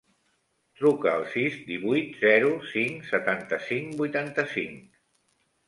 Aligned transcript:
Truca 0.79 1.11
al 1.17 1.25
sis, 1.33 1.57
divuit, 1.67 2.17
zero, 2.23 2.49
cinc, 2.71 3.07
setanta-cinc, 3.13 3.95
vuitanta-cinc. 4.03 5.01